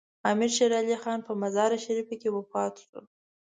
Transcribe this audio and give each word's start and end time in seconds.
امیر 0.31 0.51
شیر 0.57 0.71
علي 0.79 0.97
خان 1.03 1.19
په 1.27 1.31
مزار 1.41 1.71
شریف 1.85 2.09
کې 2.21 2.29
وفات 2.35 2.73
شو. 2.85 2.99